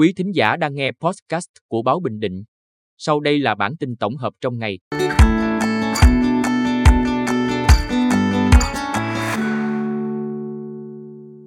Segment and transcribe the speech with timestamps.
[0.00, 2.44] Quý thính giả đang nghe podcast của Báo Bình Định.
[2.98, 4.78] Sau đây là bản tin tổng hợp trong ngày.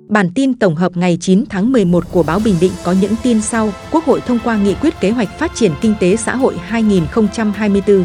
[0.10, 3.42] Bản tin tổng hợp ngày 9 tháng 11 của Báo Bình Định có những tin
[3.42, 3.70] sau.
[3.92, 8.04] Quốc hội thông qua nghị quyết kế hoạch phát triển kinh tế xã hội 2024.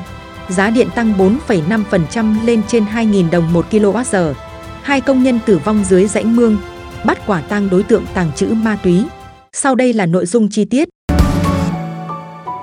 [0.49, 4.35] Giá điện tăng 4,5% lên trên 2.000 đồng 1 kWh.
[4.83, 6.57] Hai công nhân tử vong dưới rãnh mương.
[7.05, 9.05] Bắt quả tang đối tượng tàng trữ ma túy.
[9.61, 10.89] Sau đây là nội dung chi tiết.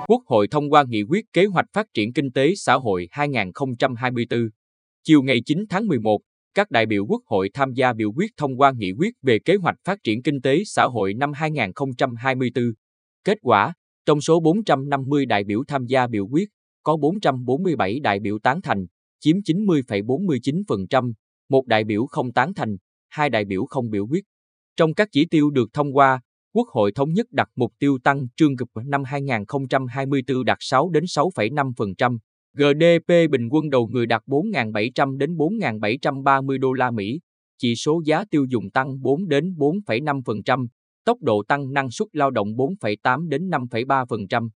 [0.08, 4.40] Quốc hội thông qua nghị quyết kế hoạch phát triển kinh tế xã hội 2024.
[5.04, 6.20] Chiều ngày 9 tháng 11,
[6.54, 9.56] các đại biểu Quốc hội tham gia biểu quyết thông qua nghị quyết về kế
[9.56, 12.64] hoạch phát triển kinh tế xã hội năm 2024.
[13.24, 13.72] Kết quả,
[14.06, 16.48] trong số 450 đại biểu tham gia biểu quyết,
[16.82, 18.86] có 447 đại biểu tán thành,
[19.20, 21.12] chiếm 90,49%,
[21.48, 22.76] một đại biểu không tán thành,
[23.08, 24.24] hai đại biểu không biểu quyết.
[24.76, 26.20] Trong các chỉ tiêu được thông qua,
[26.56, 31.04] Quốc hội thống nhất đặt mục tiêu tăng trương GDP năm 2024 đạt 6 đến
[31.04, 32.18] 6,5%,
[32.54, 37.20] GDP bình quân đầu người đạt 4.700 đến 4.730 đô la Mỹ,
[37.58, 40.66] chỉ số giá tiêu dùng tăng 4 đến 4,5%,
[41.04, 44.48] tốc độ tăng năng suất lao động 4,8 đến 5,3%.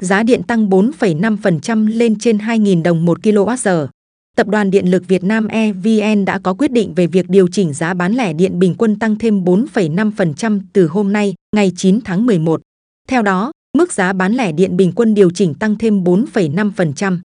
[0.00, 3.86] Giá điện tăng 4,5% lên trên 2.000 đồng 1 kWh.
[4.36, 7.72] Tập đoàn Điện lực Việt Nam EVN đã có quyết định về việc điều chỉnh
[7.72, 12.26] giá bán lẻ điện bình quân tăng thêm 4,5% từ hôm nay, ngày 9 tháng
[12.26, 12.60] 11.
[13.08, 17.18] Theo đó, mức giá bán lẻ điện bình quân điều chỉnh tăng thêm 4,5%.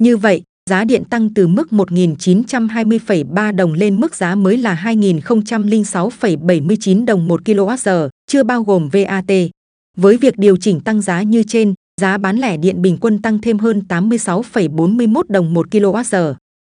[0.00, 7.04] Như vậy, giá điện tăng từ mức 1.920,3 đồng lên mức giá mới là 2.006,79
[7.04, 9.32] đồng 1 kWh, chưa bao gồm VAT.
[9.96, 13.38] Với việc điều chỉnh tăng giá như trên, giá bán lẻ điện bình quân tăng
[13.38, 16.34] thêm hơn 86,41 đồng 1 kWh.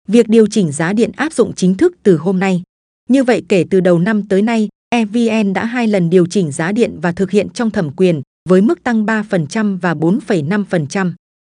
[0.09, 2.63] Việc điều chỉnh giá điện áp dụng chính thức từ hôm nay.
[3.09, 6.73] Như vậy kể từ đầu năm tới nay, EVN đã hai lần điều chỉnh giá
[6.73, 11.13] điện và thực hiện trong thẩm quyền với mức tăng 3% và 4,5%.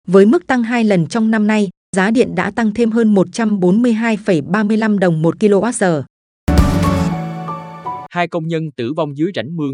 [0.08, 5.00] Với mức tăng hai lần trong năm nay, giá điện đã tăng thêm hơn 142,35
[5.00, 6.04] đồng 1 kWh.
[8.10, 9.74] Hai công nhân tử vong dưới rãnh mương.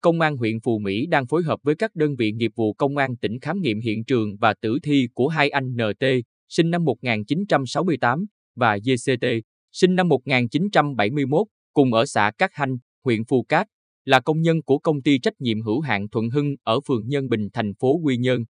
[0.00, 2.96] Công an huyện Phù Mỹ đang phối hợp với các đơn vị nghiệp vụ công
[2.96, 6.04] an tỉnh khám nghiệm hiện trường và tử thi của hai anh NT,
[6.52, 8.24] sinh năm 1968,
[8.56, 9.26] và GCT,
[9.72, 13.66] sinh năm 1971, cùng ở xã Cát Hanh, huyện Phù Cát,
[14.04, 17.28] là công nhân của công ty trách nhiệm hữu hạn Thuận Hưng ở phường Nhân
[17.28, 18.44] Bình, thành phố Quy Nhơn.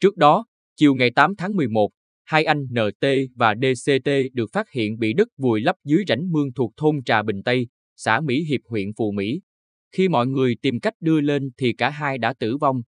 [0.00, 0.46] Trước đó,
[0.76, 1.90] chiều ngày 8 tháng 11,
[2.24, 6.52] hai anh NT và DCT được phát hiện bị đất vùi lấp dưới rãnh mương
[6.52, 7.66] thuộc thôn Trà Bình Tây,
[7.96, 9.40] xã Mỹ Hiệp huyện Phù Mỹ.
[9.92, 12.82] Khi mọi người tìm cách đưa lên thì cả hai đã tử vong.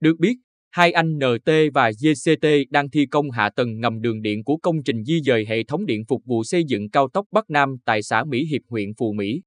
[0.00, 0.36] Được biết,
[0.72, 4.82] hai anh NT và GCT đang thi công hạ tầng ngầm đường điện của công
[4.84, 8.02] trình di dời hệ thống điện phục vụ xây dựng cao tốc Bắc Nam tại
[8.02, 9.40] xã Mỹ Hiệp huyện Phù Mỹ.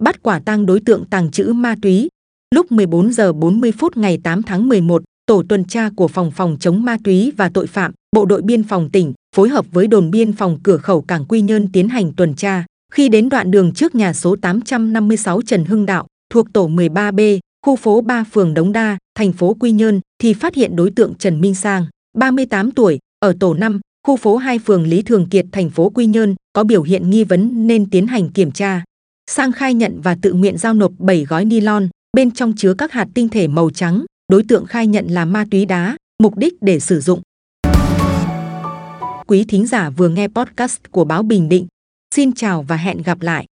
[0.00, 2.08] Bắt quả tang đối tượng tàng trữ ma túy.
[2.54, 6.56] Lúc 14 giờ 40 phút ngày 8 tháng 11, tổ tuần tra của phòng phòng
[6.60, 10.10] chống ma túy và tội phạm, Bộ đội biên phòng tỉnh phối hợp với đồn
[10.10, 12.64] biên phòng cửa khẩu cảng Quy Nhơn tiến hành tuần tra.
[12.92, 17.76] Khi đến đoạn đường trước nhà số 856 Trần Hưng Đạo, thuộc tổ 13B, khu
[17.76, 21.40] phố 3 phường Đống Đa, thành phố Quy Nhơn, thì phát hiện đối tượng Trần
[21.40, 21.86] Minh Sang,
[22.18, 26.06] 38 tuổi, ở tổ 5, khu phố 2 phường Lý Thường Kiệt, thành phố Quy
[26.06, 28.84] Nhơn, có biểu hiện nghi vấn nên tiến hành kiểm tra.
[29.30, 32.74] Sang khai nhận và tự nguyện giao nộp 7 gói ni lông bên trong chứa
[32.74, 34.04] các hạt tinh thể màu trắng.
[34.28, 37.20] Đối tượng khai nhận là ma túy đá, mục đích để sử dụng.
[39.26, 41.66] Quý thính giả vừa nghe podcast của Báo Bình Định.
[42.14, 43.46] Xin chào và hẹn gặp lại.